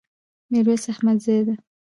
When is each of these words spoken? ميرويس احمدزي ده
ميرويس 0.51 0.85
احمدزي 0.93 1.39
ده 1.45 1.55